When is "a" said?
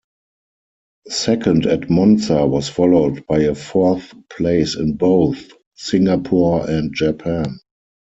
3.41-3.53